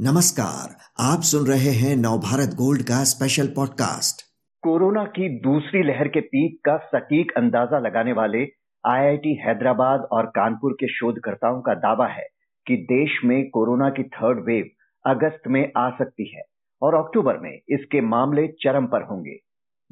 नमस्कार, 0.00 0.76
आप 1.00 1.20
सुन 1.20 1.46
रहे 1.46 1.70
हैं 1.72 1.96
नवभारत 1.96 2.50
गोल्ड 2.54 2.82
का 2.82 3.04
स्पेशल 3.04 3.46
पॉडकास्ट 3.46 4.22
कोरोना 4.62 5.04
की 5.04 5.28
दूसरी 5.38 5.82
लहर 5.82 6.08
के 6.08 6.20
पीक 6.20 6.60
का 6.68 6.76
सटीक 6.76 7.32
अंदाज़ा 7.36 7.78
लगाने 7.78 8.12
वाले 8.12 8.38
आईआईटी 8.86 9.34
हैदराबाद 9.34 10.00
और 10.12 10.26
कानपुर 10.26 10.72
के 10.72 10.88
शोधकर्ताओं 10.88 11.60
का 11.60 11.74
दावा 11.74 12.06
है 12.06 12.26
कि 12.66 12.76
देश 12.76 13.20
में 13.24 13.50
कोरोना 13.50 13.90
की 13.90 14.02
थर्ड 14.02 14.44
वेव 14.46 14.68
अगस्त 15.06 15.48
में 15.48 15.72
आ 15.76 15.90
सकती 15.90 16.36
है 16.36 16.42
और 16.82 16.94
अक्टूबर 16.94 17.38
में 17.38 17.58
इसके 17.68 18.00
मामले 18.00 18.48
चरम 18.48 18.86
पर 18.86 19.02
होंगे। 19.02 19.38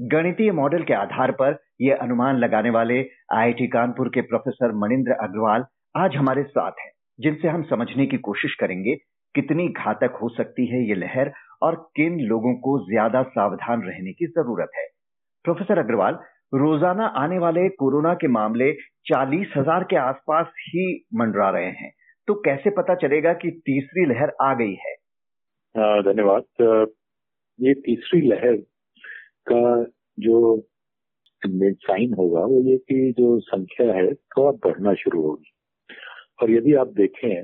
गणितीय 0.00 0.52
मॉडल 0.52 0.82
के 0.82 0.94
आधार 0.94 1.30
पर 1.30 1.62
यह 1.80 1.98
अनुमान 2.02 2.36
लगाने 2.36 2.70
वाले 2.70 3.00
आईआईटी 3.32 3.66
कानपुर 3.66 4.08
के 4.08 4.20
प्रोफेसर 4.20 4.72
मनिंद्र 4.72 5.12
अग्रवाल 5.12 5.64
आज 5.96 6.16
हमारे 6.16 6.42
साथ 6.42 6.72
हैं, 6.80 6.92
जिनसे 7.20 7.48
हम 7.48 7.62
समझने 7.62 8.06
की 8.06 8.16
कोशिश 8.16 8.54
करेंगे 8.54 8.96
कितनी 9.34 9.68
घातक 9.70 10.18
हो 10.22 10.28
सकती 10.30 10.66
है 10.66 10.82
ये 10.88 10.94
लहर 10.96 11.32
और 11.62 11.74
किन 11.96 12.18
लोगों 12.26 12.54
को 12.60 12.78
ज़्यादा 12.86 13.22
सावधान 13.30 13.82
रहने 13.82 14.12
की 14.12 14.26
ज़रूरत 14.28 14.70
है। 14.76 14.86
प्रोफेसर 15.44 15.78
अग्रवाल, 15.78 16.18
रोज़ाना 16.54 17.06
आने 17.18 17.38
वाले 17.38 17.68
कोरोना 17.74 18.14
के 18.14 18.28
मामले 18.30 18.72
चालीस 19.06 19.52
हज़ार 19.56 19.84
के 19.84 19.96
आसपास 19.98 20.52
ही 20.66 20.84
मंडरा 21.14 21.48
रहे 21.50 21.70
हैं 21.72 21.90
तो 22.28 22.34
कैसे 22.42 22.70
पता 22.70 22.94
चलेगा 22.96 23.32
कि 23.34 23.50
तीसरी 23.66 24.04
लहर 24.06 24.32
आ 24.42 24.52
गई 24.54 24.74
है? 24.76 24.94
धन्यवाद। 26.02 26.44
ये 27.58 27.74
तीसरी 27.80 28.20
लहर 28.28 28.56
का 29.50 29.82
जो 30.18 30.62
साइन 31.42 32.14
होगा, 32.14 32.40
वो 32.40 32.60
ये 32.62 32.76
कि 32.78 33.12
जो 33.18 33.38
संख्या 33.40 33.86
है 33.94 34.12
थोड़ा 34.14 34.50
बढ़ना 34.64 34.94
शुरू 34.94 35.22
होगी। 35.22 35.50
और 36.42 36.50
यदि 36.50 36.74
आप 36.74 36.92
देखें, 36.94 37.42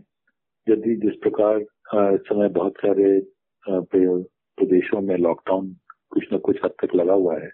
यदि 0.66 0.95
जिस 0.96 1.16
प्रकार 1.23 1.59
इस 1.95 2.21
समय 2.21 2.49
बहुत 2.49 2.73
सारे 2.73 3.21
प्रदेशों 3.69 5.01
में 5.01 5.16
लॉकडाउन 5.16 5.77
कुछ 6.10 6.24
न 6.33 6.38
कुछ 6.38 6.57
हद 6.65 6.71
तक 6.71 6.95
लगा 6.95 7.13
हुआ 7.13 7.38
है। 7.38 7.51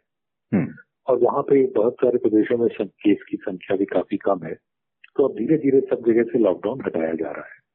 हम्म। 0.55 0.69
और 1.06 1.19
वहाँ 1.19 1.42
पे 1.42 1.67
बहुत 1.67 1.95
सारे 1.95 2.19
प्रदेशों 2.19 2.59
में 2.59 2.69
केस 2.81 3.19
की 3.29 3.37
संख्या 3.37 3.77
भी 3.77 3.84
काफ़ी 3.84 4.17
कम 4.17 4.41
है। 4.45 4.55
तो 5.17 5.29
अब 5.29 5.34
धीरे 5.34 5.57
धीरे 5.59 5.81
सब 5.81 6.05
जगह 6.07 6.23
से 6.23 6.39
लॉकडाउन 6.39 6.81
हटाया 6.87 7.12
जा 7.12 7.31
रहा 7.31 7.45
है। 7.45 7.67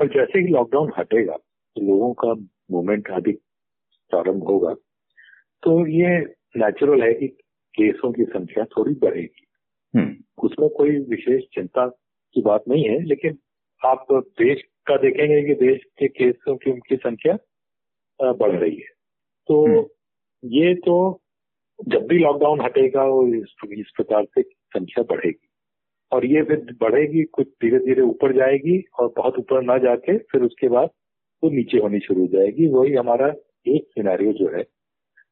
और 0.00 0.06
जैसे 0.06 0.40
ही 0.40 0.46
लॉकडाउन 0.46 0.92
हटेगा 0.98 1.36
तो 1.36 1.80
लोगों 1.80 2.14
का 2.14 2.34
मूवमेंट 2.70 3.10
अधिक 3.10 3.38
प्रारंभ 4.10 4.42
होगा। 4.42 4.74
तो 5.62 5.86
ये 5.86 6.18
नेचुरल 6.56 7.02
है 7.02 7.14
कि 7.14 7.28
केसों 7.74 8.12
की 8.12 8.24
संख्या 8.24 8.64
थोड़ी 8.64 8.94
बढ़ेगी। 8.94 9.44
हम्म। 9.98 10.16
उसमें 10.44 10.68
कोई 10.68 10.90
विशेष 10.90 11.44
चिंता 11.54 11.88
की 12.34 12.42
बात 12.42 12.64
नहीं 12.68 12.84
है 12.84 13.04
लेकिन 13.04 13.38
आप 13.84 14.06
देश 14.12 14.62
का 14.88 14.96
देखेंगे 14.96 15.42
कि 15.42 15.54
देश 15.56 15.80
के 15.98 16.08
केसों 16.08 16.56
की 16.56 16.70
उनकी 16.70 16.96
संख्या 16.96 17.36
बढ़ 18.20 18.54
रही 18.54 18.76
है। 18.76 18.92
तो 19.48 19.64
हम्म। 19.66 19.84
ये 20.42 20.74
तो 20.86 20.96
जब 21.88 22.06
भी 22.06 22.18
लॉकडाउन 22.18 22.60
हटेगा 22.60 23.04
वो 23.04 23.26
इस, 23.26 23.54
इस 23.72 23.90
प्रकार 23.96 24.24
से 24.24 24.42
संख्या 24.42 25.04
बढ़ेगी। 25.04 25.48
और 26.12 26.24
ये 26.26 26.42
फिर 26.42 26.76
बढ़ेगी 26.80 27.22
कुछ 27.32 27.46
धीरे 27.62 27.78
धीरे 27.78 28.02
ऊपर 28.02 28.32
जाएगी 28.36 28.78
और 29.00 29.12
बहुत 29.16 29.38
ऊपर 29.38 29.62
ना 29.62 29.76
जाके 29.78 30.16
फिर 30.32 30.42
उसके 30.42 30.68
बाद 30.68 30.88
वो 31.42 31.48
तो 31.48 31.54
नीचे 31.56 31.78
होनी 31.78 31.98
शुरू 32.00 32.20
हो 32.20 32.26
जाएगी। 32.28 32.66
वही 32.68 32.94
हमारा 32.94 33.28
एक 33.66 33.86
सिनेरियो 33.88 34.32
जो 34.32 34.48
है 34.56 34.62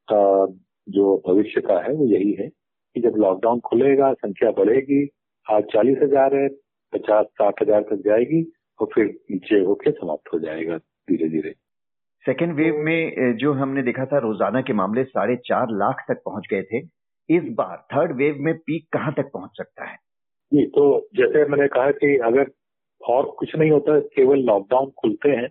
आ, 0.08 0.46
जो 0.88 1.16
भविष्य 1.28 1.60
का 1.60 1.78
है 1.82 1.92
वो 1.92 2.06
यही 2.06 2.32
है 2.32 2.48
कि 2.48 3.00
जब 3.00 3.16
लॉकडाउन 3.18 3.60
खुलेगा 3.60 4.12
संख्या 4.14 4.50
बढ़ेगी 4.58 5.02
आज 5.46 5.64
चालीस 5.72 5.98
हज़ार 6.02 6.34
है 6.34 6.48
पचास 6.92 7.26
साठ 7.32 7.62
हज़ार 7.62 7.82
तक 7.82 8.02
जाएगी 8.06 8.42
और 8.80 8.88
फिर 8.94 9.06
नीचे 9.30 9.60
होके 9.60 9.90
समाप्त 9.90 10.32
हो 10.32 10.38
जाएगा 10.38 10.76
धीरे 10.76 11.28
धीरे 11.28 11.54
सेकेंड 12.24 12.54
वेव 12.54 12.76
में 12.84 13.36
जो 13.36 13.52
हमने 13.52 13.82
देखा 13.82 14.04
था 14.06 14.18
रोज़ाना 14.18 14.60
के 14.60 14.72
मामले 14.72 15.04
साढ़े 15.04 15.36
चार 15.46 15.70
लाख 15.72 16.04
तक 16.08 16.22
पहुँच 16.24 16.46
गए 16.50 16.62
थे। 16.62 16.78
इस 17.28 17.42
बार 17.54 17.76
थर्ड 17.92 18.16
वेव 18.16 18.36
में 18.38 18.54
पीक 18.56 18.86
कहाँ 18.92 19.12
तक 19.12 19.30
पहुँच 19.32 19.50
सकता 19.56 19.84
है? 19.84 19.96
जी 20.52 20.64
तो 20.66 20.86
जैसे 21.16 21.44
मैंने 21.48 21.68
कहा 21.68 21.90
कि 21.90 22.16
अगर 22.24 22.50
और 23.00 23.30
कुछ 23.38 23.54
नहीं 23.56 23.70
होता 23.70 23.98
केवल 24.16 24.42
लॉकडाउन 24.42 24.90
खुलते 24.98 25.30
हैं 25.30 25.48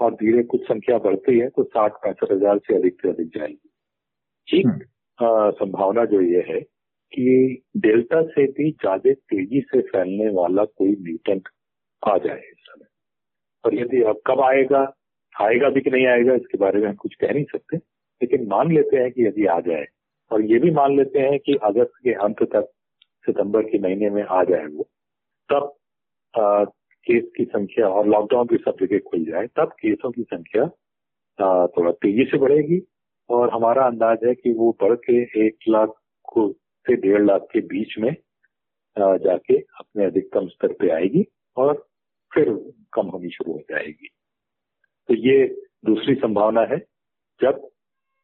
और 0.00 0.14
धीरे 0.14 0.42
कुछ 0.44 0.62
संख्या 0.62 0.98
बढ़ती 0.98 1.38
है 1.38 1.48
तो 1.48 1.64
साठ 1.64 1.92
पैंसठ 2.04 2.32
हज़ार 2.32 2.58
से 2.58 2.74
अधिक 2.76 3.00
से 3.02 3.08
अधिक 3.08 3.28
जाएगी। 3.36 4.58
एक 4.58 4.66
हम्म। 4.66 5.50
संभावना 5.50 6.04
जो 6.04 6.20
ये 6.20 6.44
है 6.48 6.60
कि 7.12 7.62
डेल्टा 7.76 8.22
से 8.22 8.46
भी 8.52 8.70
ज़्यादा 8.72 9.12
तेज़ी 9.12 9.60
से 9.60 9.80
फैलने 9.80 10.28
वाला 10.32 10.64
कोई 10.64 10.96
म्यूटेंट 11.00 11.48
आ 12.02 12.16
जाए 12.18 12.38
इस 12.38 12.64
समय। 12.68 12.86
और 13.64 13.74
यदि 13.74 14.02
अब 14.02 14.20
कब 14.26 14.40
आएगा 14.40 14.80
आएगा 15.34 15.68
भी 15.70 15.80
कि 15.80 15.90
नहीं 15.90 16.06
आएगा 16.06 16.34
इसके 16.34 16.58
बारे 16.58 16.80
में 16.80 16.88
हम 16.88 16.94
कुछ 16.94 17.14
कह 17.14 17.32
नहीं 17.32 17.44
सकते। 17.44 17.76
लेकिन 17.76 18.46
मान 18.48 18.72
लेते 18.72 18.96
हैं 18.96 19.10
कि 19.12 19.26
यदि 19.26 19.46
आ 19.46 19.58
जाए 19.60 19.86
और 20.30 20.42
ये 20.42 20.58
भी 20.58 20.70
मान 20.70 20.96
लेते 20.96 21.18
हैं 21.20 21.38
कि 21.46 21.54
अगस्त 21.64 21.92
के 22.04 22.12
अंत 22.24 22.42
तक 22.54 22.70
सितंबर 23.26 23.62
के 23.62 23.78
महीने 23.78 24.10
में 24.10 24.22
आ 24.22 24.42
जाए 24.44 24.66
वो 24.66 24.88
तब 25.48 25.72
आ, 26.34 26.64
केस 27.06 27.24
की 27.36 27.44
संख्या 27.44 27.88
और 27.88 28.06
लॉकडाउन 28.08 28.46
भी 28.46 28.56
सब 28.56 28.76
जगह 28.80 28.98
खुल 29.10 29.24
जाए 29.24 29.46
तब 29.56 29.72
केसों 29.80 30.10
की 30.10 30.22
संख्या 30.22 30.62
आ, 31.40 31.66
थोड़ा 31.66 31.90
तेज़ी 31.92 32.24
से 32.24 32.38
बढ़ेगी। 32.38 32.80
और 33.30 33.50
हमारा 33.50 33.86
अंदाज 33.86 34.18
है 34.24 34.34
कि 34.34 34.52
वो 34.52 34.76
बढ़ 34.82 34.94
के 35.04 35.46
एक 35.46 35.56
लाख 35.68 35.92
को 36.32 36.50
से 36.86 36.96
डेढ़ 36.96 37.24
लाख 37.26 37.46
के 37.52 37.60
बीच 37.66 37.98
में 37.98 38.10
जाके 38.96 39.56
अपने 39.58 40.04
अधिकतम 40.04 40.46
स्तर 40.48 40.72
पे 40.72 40.90
आएगी। 40.90 41.24
और 41.56 41.74
फिर 42.32 42.50
कम 42.92 43.06
होनी 43.06 43.30
शुरू 43.30 43.52
हो 43.52 43.58
जाएगी। 43.70 44.08
तो 45.08 45.14
ये 45.14 45.46
दूसरी 45.84 46.14
संभावना 46.14 46.60
है 46.60 46.78
जब 47.40 47.68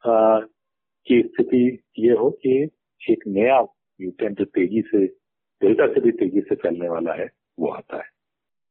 आ, 0.05 0.41
की 1.07 1.23
स्थिति 1.23 1.83
ये 1.99 2.13
हो 2.13 2.31
कि 2.31 2.69
एक 3.03 3.25
नया 3.29 3.61
म्यूटेंट 3.63 4.39
जो 4.39 4.45
तेज़ी 4.45 4.81
से 4.81 5.07
डेल्टा 5.63 5.87
से 5.87 6.01
भी 6.01 6.11
तेज़ी 6.11 6.41
से 6.41 6.55
फैलने 6.55 6.89
वाला 6.89 7.13
है 7.13 7.29
वो 7.61 7.69
आता 7.69 7.97
है। 7.97 8.11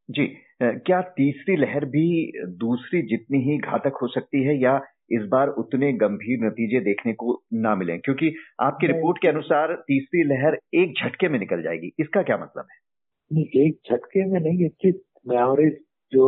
जी 0.10 0.26
क्या 0.62 1.02
तीसरी 1.18 1.56
लहर 1.56 1.86
भी 1.86 2.32
दूसरी 2.58 3.02
जितनी 3.02 3.40
ही 3.42 3.58
घातक 3.58 3.98
हो 4.02 4.08
सकती 4.08 4.44
है 4.44 4.58
या 4.62 4.80
इस 5.12 5.22
बार 5.22 5.48
उतने 5.48 5.92
गंभीर 5.94 6.46
नतीजे 6.46 6.80
देखने 6.80 7.14
को 7.14 7.42
ना 7.54 7.76
मिले? 7.76 7.98
क्योंकि 7.98 8.34
आपकी 8.62 8.88
रिपोर्ट 8.88 9.22
के 9.22 9.28
अनुसार 9.28 9.74
तीसरी 9.88 10.24
लहर 10.24 10.58
एक 10.74 10.94
झटके 10.98 11.30
में 11.30 11.40
निकल 11.40 11.62
जाएगी। 11.62 11.92
इसका 12.00 12.24
क्या 12.24 12.38
मतलब 12.38 12.68
है? 12.72 12.91
नहीं 13.34 13.46
एक 13.66 13.80
झटके 13.92 14.26
में 14.26 14.40
नहीं 14.40 14.66
इसकी 14.66 14.90
मेमोरीज 15.28 15.78
जो 16.12 16.26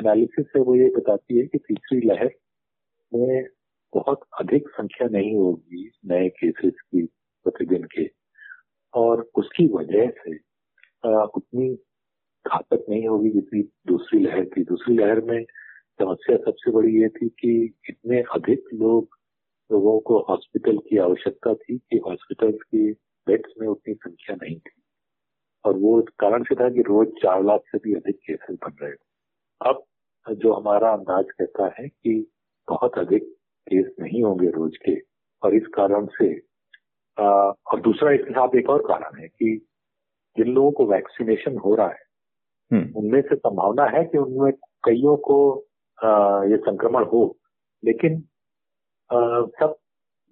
एनालिसिस 0.00 0.46
है, 0.56 0.62
वो 0.62 0.74
ये 0.74 0.88
बताती 0.96 1.38
है 1.38 1.46
कि 1.46 1.58
तीसरी 1.58 2.00
लहर 2.08 2.30
में 3.14 3.44
बहुत 3.94 4.20
अधिक 4.40 4.68
संख्या 4.68 5.08
नहीं 5.08 5.34
होगी 5.36 5.90
नए 6.06 6.28
केसेस 6.28 6.74
की 6.80 7.04
प्रतिदिन 7.44 7.82
के। 7.94 8.08
और 8.94 9.30
उसकी 9.34 9.66
वजह 9.74 10.10
से 10.18 10.36
उतनी 11.36 11.68
घातक 12.46 12.84
नहीं 12.88 13.06
होगी 13.08 13.30
जितनी 13.30 13.62
दूसरी 13.86 14.20
लहर 14.20 14.44
थी। 14.44 14.64
दूसरी 14.64 14.94
लहर 14.94 15.20
में 15.20 15.44
समस्या 16.02 16.36
सबसे 16.36 16.70
बड़ी 16.70 17.02
ये 17.02 17.08
थी 17.08 17.28
कि 17.28 17.52
इतने 17.90 18.20
अधिक 18.34 18.64
लोग 18.74 19.18
लोगों 19.70 19.98
को 20.00 20.18
हॉस्पिटल 20.28 20.78
की 20.78 20.96
आवश्यकता 20.98 21.54
थी 21.54 21.78
कि 21.78 21.98
हॉस्पिटल 22.06 22.52
की 22.52 22.90
बेड्स 23.26 23.52
में 23.60 23.68
उतनी 23.68 23.94
संख्या 23.94 24.36
नहीं 24.42 24.58
थी। 24.58 24.71
और 25.64 25.76
वो 25.78 26.00
कारण 26.18 26.42
से 26.42 26.54
था 26.54 26.68
कि 26.68 26.82
रोज 26.82 27.08
चार 27.22 27.42
लाख 27.44 27.60
से 27.66 27.78
भी 27.78 27.94
अधिक 27.94 28.16
केसेस 28.20 28.56
बन 28.62 28.76
रहे 28.82 28.92
अब 29.60 29.82
जो 30.26 30.52
हमारा 30.52 30.92
अंदाज 30.92 31.30
कहता 31.30 31.66
है 31.78 31.88
कि 31.88 32.14
बहुत 32.68 32.98
अधिक 32.98 33.24
केस 33.66 33.90
नहीं 34.00 34.22
होंगे 34.22 34.48
रोज 34.50 34.76
के 34.76 34.96
और 35.42 35.54
इस 35.54 35.66
कारण 35.74 36.06
से 36.12 36.32
आ, 37.18 37.24
और 37.24 37.80
दूसरा 37.80 38.12
इसके 38.12 38.32
साथ 38.32 38.56
एक 38.56 38.68
और 38.70 38.82
कारण 38.86 39.20
है 39.20 39.28
कि 39.28 39.56
जिन 40.36 40.52
लोगों 40.54 40.70
को 40.72 40.86
वैक्सीनेशन 40.86 41.56
हो 41.58 41.74
रहा 41.74 41.88
है 41.88 42.10
हम्म। 42.70 42.98
उनमें 42.98 43.20
से 43.22 43.36
संभावना 43.36 43.84
है 43.88 44.04
कि 44.04 44.18
उनमें 44.18 44.52
कईयों 44.84 45.16
को 45.20 45.38
आ, 45.98 46.44
ये 46.44 46.56
संक्रमण 46.58 47.04
हो 47.04 47.24
लेकिन 47.82 48.22
आ, 49.10 49.18
सब 49.60 49.76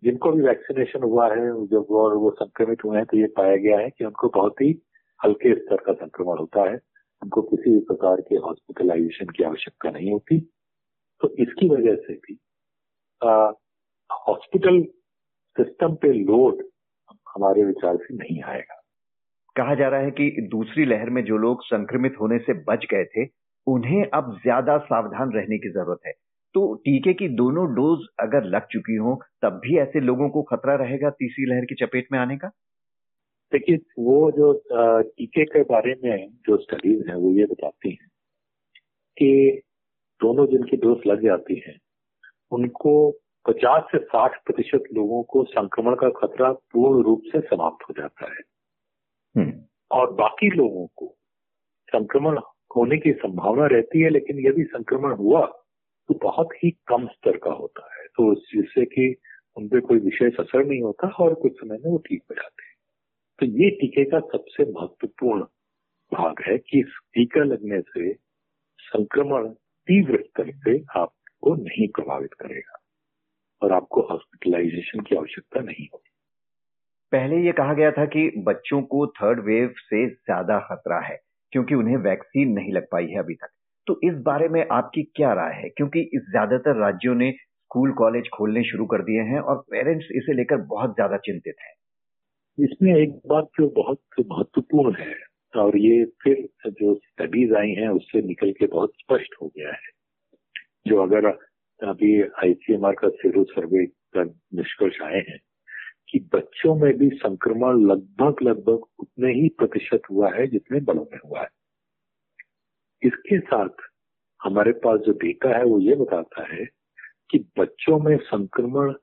जिनको 0.03 0.31
भी 0.33 0.43
वैक्सीनेशन 0.43 1.03
हुआ 1.03 1.29
है 1.29 1.51
जब 1.67 1.91
और 1.95 2.15
वो 2.17 2.31
संक्रमित 2.31 2.85
हुए 2.85 2.97
हैं 2.97 3.07
तो 3.07 3.17
ये 3.17 3.27
पाया 3.37 3.57
गया 3.57 3.79
है 3.79 3.91
कि 3.91 4.05
उनको 4.05 4.29
बहुत 4.35 4.61
ही 4.61 4.73
हल्के 5.21 5.55
स्तर 5.55 5.77
का 5.77 5.93
संक्रमण 5.93 6.39
होता 6.39 6.71
है, 6.71 6.77
उनको 7.23 7.43
किसी 7.43 7.71
भी 7.71 7.81
प्रकार 7.81 8.21
के 8.21 8.37
हॉस्पिटलाइजेशन 8.37 9.27
की 9.27 9.45
आवश्यकता 9.45 9.91
नहीं 9.91 10.13
होती। 10.13 10.39
तो 11.21 11.35
इसकी 11.39 11.69
वजह 11.69 11.95
से 11.97 12.15
भी 12.15 12.39
हॉस्पिटल 14.29 14.83
सिस्टम 15.57 15.95
पे 15.95 16.13
लोड 16.13 16.63
हमारे 17.35 17.65
विचार 17.65 17.97
से 17.97 18.15
नहीं 18.15 18.43
आएगा। 18.43 18.77
कहा 19.57 19.75
जा 19.75 19.89
रहा 19.89 20.01
है 20.01 20.11
कि 20.11 20.49
दूसरी 20.51 20.85
लहर 20.85 21.11
में 21.11 21.25
जो 21.25 21.37
लोग 21.37 21.63
संक्रमित 21.65 22.15
होने 22.21 22.39
से 22.39 22.53
बच 22.65 22.87
गए 22.91 23.05
थे, 23.05 23.27
उन्हें 23.67 24.05
अब 24.15 24.33
ज़्यादा 24.43 24.79
सावधान 24.79 25.33
रहने 25.33 25.59
की 25.59 25.69
ज़रूरत 25.69 26.01
है। 26.07 26.13
तो 26.55 26.75
टीके 26.75 27.13
की 27.13 27.29
दोनों 27.29 27.67
डोज 27.75 28.07
अगर 28.21 28.45
लग 28.45 28.67
चुकी 28.71 28.97
हो, 28.97 29.21
तब 29.43 29.61
भी 29.65 29.79
ऐसे 29.79 30.01
लोगों 30.01 30.29
को 30.29 30.43
खतरा 30.43 30.75
रहेगा 30.75 31.11
तीसरी 31.11 31.47
लहर 31.47 31.65
की 31.65 31.75
चपेट 31.85 32.09
में 32.13 32.19
आने 32.19 32.37
का? 32.37 32.51
देखिए 33.53 33.77
वो 33.99 34.31
जो 34.31 34.63
टीके 35.03 35.45
के 35.45 35.63
बारे 35.63 35.95
में 36.05 36.31
जो 36.47 36.57
स्टडीज़ 36.57 37.09
है 37.09 37.17
वो 37.17 37.31
ये 37.31 37.45
बताती 37.45 37.91
हैं 37.91 38.09
कि 39.19 39.61
दोनों 40.21 40.47
जिनकी 40.47 40.77
डोज 40.77 40.99
लग 41.07 41.23
जाती 41.25 41.63
है 41.67 41.79
उनको 42.53 43.11
50 43.49 43.83
से 43.83 43.99
60 43.99 44.31
प्रतिशत 44.47 44.85
लोगों 44.95 45.23
को 45.23 45.45
संक्रमण 45.45 45.95
का 45.95 46.09
खतरा 46.09 46.53
पूर्ण 46.53 47.03
रूप 47.05 47.23
से 47.27 47.41
समाप्त 47.41 47.91
हो 47.91 47.95
जाता 47.99 48.27
है। 48.27 48.41
हम्म। 49.37 49.61
और 49.91 50.13
बाकी 50.13 50.51
लोगों 50.51 50.87
को 50.97 51.17
संक्रमण 51.89 52.39
होने 52.77 52.99
की 52.99 53.13
संभावना 53.13 53.67
रहती 53.67 54.01
है 54.01 54.11
लेकिन 54.11 54.47
यदि 54.47 54.65
संक्रमण 54.65 55.13
हुआ 55.13 55.47
तो 56.09 56.15
बहुत 56.15 56.49
ही 56.65 56.71
कम 56.71 57.07
स्तर 57.07 57.37
का 57.37 57.51
होता 57.51 57.95
है। 57.97 58.07
तो 58.07 58.35
जिससे 58.35 58.85
कि 58.85 59.17
उन 59.57 59.69
पर 59.69 59.81
कोई 59.81 59.99
विशेष 59.99 60.37
असर 60.41 60.65
नहीं 60.65 60.83
होता 60.83 61.09
और 61.09 61.35
कुछ 61.35 61.53
समय 61.53 61.77
में 61.77 61.91
वो 61.91 61.99
ठीक 61.99 62.23
हो 62.31 62.35
जाते 62.35 62.63
हैं। 62.63 62.70
तो 63.41 63.47
ये 63.47 63.71
टीके 63.71 64.05
का 64.05 64.19
सबसे 64.21 64.65
महत्वपूर्ण 64.73 65.43
भाग 66.13 66.43
है 66.47 66.57
कि 66.59 66.81
इस 66.81 66.99
टीका 67.15 67.45
लगने 67.45 67.81
से 67.81 68.13
संक्रमण 68.79 69.49
तीव्र 69.89 70.21
स्तर 70.23 70.51
से 70.65 70.77
आपको 70.97 71.55
नहीं 71.55 71.89
प्रभावित 71.89 72.35
करेगा 72.35 72.79
और 73.63 73.73
आपको 73.73 74.03
हॉस्पिटलाइजेशन 74.03 75.01
की 75.01 75.17
आवश्यकता 75.17 75.61
नहीं 75.61 75.87
होगी। 75.93 76.11
पहले 77.13 77.37
ये 77.37 77.53
कहा 77.53 77.75
गया 77.75 77.91
था 77.91 78.05
कि 78.07 78.29
बच्चों 78.39 78.83
को 78.83 79.07
थर्ड 79.07 79.45
वेव 79.45 79.73
से 79.79 80.07
ज़्यादा 80.09 80.59
खतरा 80.61 81.01
है, 81.01 81.19
क्योंकि 81.53 81.75
उन्हें 81.75 81.97
वैक्सीन 81.97 82.53
नहीं 82.53 82.73
लग 82.73 82.87
पाई 82.93 83.07
है 83.07 83.19
अभी 83.19 83.35
तक। 83.35 83.51
तो 83.87 84.01
इस 84.05 84.15
बारे 84.23 84.49
में 84.49 84.67
आपकी 84.73 85.03
क्या 85.17 85.33
राय 85.33 85.53
है? 85.55 85.69
क्योंकि 85.69 86.11
ज़्यादातर 86.15 86.77
राज्यों 86.77 87.15
ने 87.15 87.33
स्कूल 87.33 87.93
कॉलेज 87.93 88.29
खोलने 88.29 88.65
शुरू 88.65 88.87
कर 88.87 89.03
दिए 89.03 89.23
हैं 89.23 89.41
और 89.41 89.65
पेरेंट्स 89.71 90.09
इसे 90.13 90.33
लेकर 90.33 90.57
बहुत 90.57 90.95
ज़्यादा 90.95 91.17
चिंतित 91.17 91.55
हैं। 91.61 91.75
इसमें 92.65 92.95
एक 92.95 93.21
बात 93.27 93.45
जो 93.45 93.69
बहुत 93.69 94.01
महत्वपूर्ण 94.21 94.95
है, 94.95 95.15
और 95.57 95.77
ये 95.77 96.05
फिर 96.05 96.49
जो 96.67 96.95
स्टडीज़ 96.95 97.55
आई 97.55 97.71
हैं, 97.71 97.89
उससे 97.89 98.23
निकल 98.23 98.53
के 98.53 98.67
बहुत 98.67 98.93
स्पष्ट 98.95 99.35
हो 99.43 99.49
गया 99.49 99.73
है। 99.73 99.89
जो 100.87 101.03
अगर 101.03 101.27
अभी 101.81 102.23
आईसीएमआर 102.23 102.95
का 102.95 103.09
सीरो 103.09 103.45
सर्वे 103.45 103.87
का 103.87 104.25
निष्कर्ष 104.55 105.01
आए 105.03 105.21
हैं 105.29 105.39
कि 106.09 106.19
बच्चों 106.35 106.75
में 106.75 106.99
भी 106.99 107.09
संक्रमण 107.09 107.81
लगभग 107.87 108.43
लगभग 108.43 108.85
उतने 108.99 109.33
ही 109.33 109.49
प्रतिशत 109.49 110.03
हुआ 110.11 110.31
है 110.35 110.47
जितने 110.47 110.81
बड़ों 110.81 111.05
में 111.13 111.19
हुआ 111.25 111.41
है। 111.41 111.49
इसके 113.03 113.39
साथ 113.41 113.69
हमारे 114.43 114.73
पास 114.73 115.01
जो 115.01 115.13
डेटा 115.13 115.57
है, 115.59 115.65
वो 115.65 115.81
ये 115.81 115.95
बताता 115.95 116.55
है 116.55 116.65
कि 117.31 117.39
बच्चों 117.59 117.99
में 117.99 118.17
संक्रमण 118.17 118.95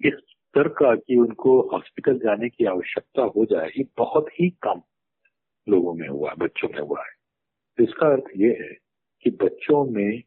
इस 0.00 0.34
स्तर 0.50 0.68
का 0.78 0.94
कि 0.96 1.16
उनको 1.16 1.50
हॉस्पिटल 1.72 2.18
जाने 2.18 2.48
की 2.48 2.64
आवश्यकता 2.66 3.22
हो 3.34 3.44
जाए 3.50 3.66
ये 3.76 3.84
बहुत 3.98 4.28
ही 4.30 4.48
कम 4.62 4.80
लोगों 5.66 5.92
में 5.94 6.08
हुआ 6.08 6.30
है 6.30 6.36
बच्चों 6.36 6.68
में 6.68 6.78
हुआ 6.78 7.00
है। 7.00 7.12
तो 7.78 7.82
इसका 7.84 8.06
अर्थ 8.12 8.30
ये 8.36 8.48
है 8.60 8.72
कि 9.24 9.30
बच्चों 9.42 9.84
में 9.90 10.22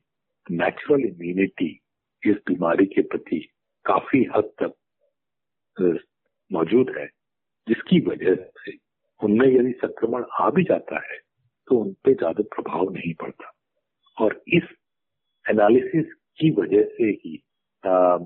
नेचुरल 0.47 1.03
इम्यूनिटी 1.07 1.67
इस 2.23 2.35
बीमारी 2.47 2.85
के 2.85 3.01
प्रति 3.01 3.39
काफ़ी 3.85 4.23
हद 4.35 4.51
तक 4.61 5.99
मौजूद 6.51 6.93
है 6.97 7.05
जिसकी 7.67 7.99
वजह 8.07 8.35
से 8.59 8.77
उनमें 9.21 9.47
यदि 9.47 9.71
संक्रमण 9.83 10.23
आ 10.39 10.49
भी 10.51 10.63
जाता 10.63 11.01
है 11.09 11.17
तो 11.67 11.79
उन 11.79 11.91
पर 12.05 12.13
ज़्यादा 12.13 12.43
प्रभाव 12.55 12.93
नहीं 12.93 13.13
पड़ता। 13.21 13.51
और 14.17 14.41
इस 14.53 14.71
एनालिसिस 15.45 16.13
की 16.39 16.51
वजह 16.61 16.83
से 16.95 17.09
ही 17.11 17.35
आ, 17.83 18.17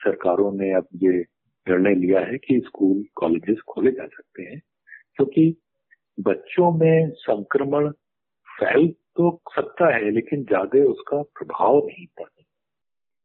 सरकारों 0.00 0.52
ने 0.52 0.72
अब 0.74 0.86
ये 1.02 1.24
निर्णय 1.66 1.94
लिया 1.96 2.20
है 2.22 2.38
कि 2.38 2.60
स्कूल, 2.66 3.02
कॉलेजेस 3.16 3.60
खोले 3.68 3.90
जा 3.92 4.06
सकते 4.06 4.42
हैं, 4.42 4.60
क्योंकि 5.16 5.50
तो 6.18 6.22
बच्चों 6.22 6.70
में 6.74 7.10
संक्रमण 7.18 7.90
फैल 8.48 8.88
तो 9.16 9.30
सकता 9.50 9.94
है, 9.94 10.10
लेकिन 10.10 10.44
ज़्यादा 10.44 10.84
उसका 10.90 11.22
प्रभाव 11.22 11.76
नहीं 11.78 12.06
पड़ता। 12.18 12.42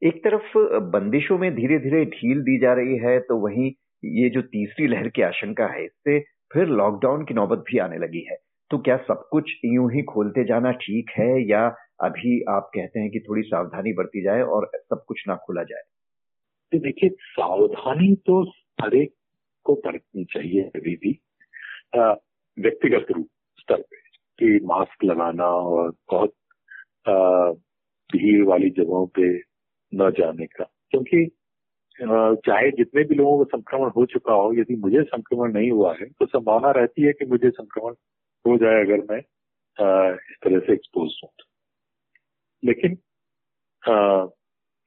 एक 0.01 0.23
तरफ़, 0.23 0.57
बंदिशों 0.91 1.37
में 1.39 1.53
धीरे 1.55 1.77
धीरे 1.79 2.03
ढील 2.07 2.41
दी 2.43 2.57
जा 2.59 2.73
रही 2.73 2.97
है 2.99 3.19
तो 3.21 3.37
वहीं 3.39 3.71
ये 4.03 4.29
जो 4.29 4.41
तीसरी 4.43 4.87
लहर 4.87 5.09
की 5.09 5.21
आशंका 5.23 5.67
है, 5.67 5.85
इससे 5.85 6.19
फिर 6.53 6.67
लॉकडाउन 6.69 7.25
की 7.25 7.33
नौबत 7.33 7.63
भी 7.69 7.77
आने 7.79 7.97
लगी 7.97 8.25
है। 8.31 8.37
तो 8.71 8.77
क्या 8.79 8.97
सब 8.99 9.27
कुछ 9.31 9.51
यूँ 9.65 9.91
ही 9.93 10.01
खोलते 10.05 10.43
जाना 10.45 10.71
ठीक 10.81 11.11
है, 11.19 11.29
या 11.49 11.65
अभी 12.03 12.41
आप 12.49 12.69
कहते 12.75 12.99
हैं 12.99 13.09
कि 13.11 13.19
थोड़ी 13.29 13.43
सावधानी 13.43 13.93
बरती 13.93 14.23
जाए 14.23 14.41
और 14.43 14.69
सब 14.75 15.03
कुछ 15.07 15.23
ना 15.27 15.35
खोला 15.37 15.63
जाए? 15.63 15.81
तो 16.75 16.79
देखिए, 16.81 17.09
सावधानी 17.09 18.13
तो 18.27 18.41
हर 18.81 18.95
एक 18.95 19.13
को 19.65 19.73
बरतनी 19.85 20.23
चाहिए 20.31 20.61
अभी 20.75 20.95
भी 21.03 21.11
व्यक्तिगत 22.57 23.11
रूप 23.11 23.27
स्तर 23.59 23.81
पे, 23.81 23.97
कि 24.39 24.59
मास्क 24.65 25.03
लगाना 25.03 25.45
और 25.45 25.91
बहुत 26.11 26.33
भीड़ 28.09 28.43
वाली 28.47 28.69
जगहों 28.71 29.05
पे 29.15 29.29
न 29.93 30.09
जाने 30.19 30.45
का। 30.47 30.63
क्योंकि 30.91 31.25
चाहे 31.99 32.71
जितने 32.71 33.03
भी 33.03 33.15
लोगों 33.15 33.37
को 33.37 33.57
संक्रमण 33.57 33.89
हो 33.95 34.05
चुका 34.13 34.33
हो, 34.33 34.53
यदि 34.53 34.75
मुझे 34.77 35.03
संक्रमण 35.03 35.53
नहीं 35.53 35.71
हुआ 35.71 35.95
है 35.99 36.09
तो 36.09 36.25
संभावना 36.25 36.71
रहती 36.79 37.01
है 37.01 37.13
कि 37.13 37.25
मुझे 37.25 37.49
संक्रमण 37.49 37.93
हो 38.45 38.57
जाए 38.57 38.83
अगर 38.83 39.05
मैं 39.11 39.19
इस 39.19 40.37
तरह 40.43 40.59
से 40.59 40.73
एक्सपोज 40.73 41.19
हूँ। 41.23 41.29
लेकिन 42.63 42.97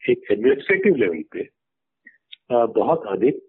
एक 0.02 0.32
एडमिनिस्ट्रेटिव 0.32 0.96
लेवल 0.96 1.22
पे 1.32 1.48
बहुत 2.50 3.06
अधिक 3.06 3.40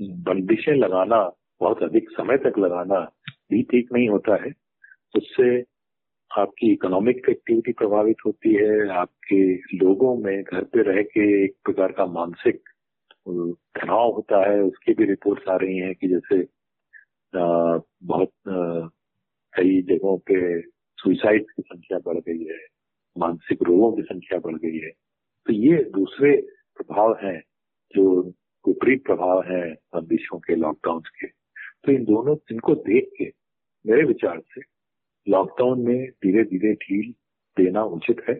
बंदिशें 0.00 0.72
लगाना 0.74 1.22
बहुत 1.60 1.82
अधिक 1.82 2.10
समय 2.10 2.36
तक 2.38 2.58
लगाना 2.58 3.00
भी 3.50 3.62
ठीक 3.62 3.92
नहीं 3.92 4.08
होता 4.08 4.34
है। 4.44 4.52
उससे 5.14 5.48
आपकी 6.30 6.72
इकोनॉमिक 6.72 7.28
एक्टिविटी 7.28 7.72
प्रभावित 7.72 8.16
होती 8.26 8.54
है 8.54 8.88
आपके 8.96 9.40
लोगों 9.78 10.16
में 10.16 10.42
घर 10.42 10.64
पे 10.64 10.82
रह 10.82 11.02
के 11.02 11.26
एक 11.44 11.54
प्रकार 11.64 11.92
का 11.92 12.06
मानसिक 12.06 12.62
तनाव 13.28 14.12
होता 14.12 14.40
है। 14.50 14.60
उसकी 14.62 14.94
भी 14.94 15.04
रिपोर्ट्स 15.04 15.48
आ 15.48 15.56
रही 15.56 15.78
हैं 15.78 15.94
कि 15.94 16.08
जैसे 16.08 16.40
आ, 17.34 17.78
बहुत 18.02 18.32
कई 19.54 19.80
जगहों 19.82 20.16
पे 20.18 20.60
सुइसाइड 20.98 21.50
की 21.50 21.62
संख्या 21.62 21.98
बढ़ 21.98 22.18
गई 22.18 22.44
है 22.44 22.58
मानसिक 23.16 23.62
रोगों 23.62 23.92
की 23.92 24.02
संख्या 24.02 24.38
बढ़ 24.38 24.56
गई 24.56 24.78
है। 24.78 24.90
तो 25.46 25.52
ये 25.52 25.76
दूसरे 25.90 26.32
प्रभाव 26.80 27.18
हैं 27.22 27.38
जो 27.94 28.04
विपरीत 28.64 29.04
प्रभाव 29.04 29.42
हैं 29.42 29.74
बंदिशों 29.94 30.38
के 30.38 30.56
लॉकडाउन 30.56 31.00
के। 31.00 31.26
तो 31.84 31.92
इन 31.92 32.04
दोनों 32.04 32.36
इनको 32.52 32.74
देख 32.74 33.10
के 33.18 33.32
मेरे 33.86 34.02
विचार 34.04 34.40
से 34.54 34.60
लॉकडाउन 35.28 35.80
में 35.80 36.10
धीरे 36.24 36.44
धीरे 36.44 36.72
ढील 36.74 37.10
देना 37.56 37.84
उचित 37.84 38.20
है। 38.28 38.34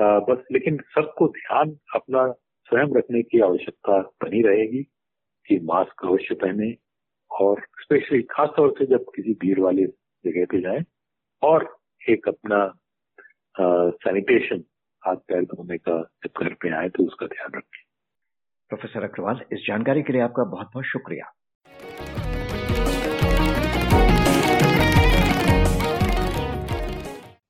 आ, 0.00 0.18
बस 0.18 0.44
लेकिन 0.52 0.76
सबको 0.76 1.28
ध्यान 1.28 1.76
अपना 1.94 2.26
स्वयं 2.68 2.94
रखने 2.96 3.22
की 3.22 3.40
आवश्यकता 3.40 4.00
बनी 4.22 4.42
रहेगी 4.42 4.82
कि 5.46 5.58
मास्क 5.62 6.04
अवश्य 6.04 6.34
पहने 6.34 6.74
और 7.30 7.60
स्पेशली 7.82 8.22
खासतौर 8.22 8.74
से 8.78 8.86
जब 8.86 9.04
किसी 9.16 9.34
भीड़ 9.40 9.58
वाले 9.60 9.86
जगह 10.26 10.44
पे 10.44 10.60
जाए 10.60 10.84
और 11.42 11.76
एक 12.08 12.28
अपना 12.28 12.60
सैनिटेशन 14.04 14.64
हाथ 15.06 15.16
पैर 15.16 15.44
धोने 15.44 15.78
का 15.78 16.02
जब 16.24 16.42
घर 16.42 16.54
पे 16.54 16.74
आए 16.76 16.88
तो 16.88 17.06
उसका 17.06 17.26
ध्यान 17.26 17.50
रखें। 17.54 17.82
प्रोफेसर 18.68 19.04
अग्रवाल, 19.04 19.40
इस 19.52 19.64
जानकारी 19.66 20.02
के 20.02 20.12
लिए 20.12 20.22
आपका 20.22 20.44
बहुत 20.44 20.66
बहुत 20.66 20.84
शुक्रिया। 20.84 21.32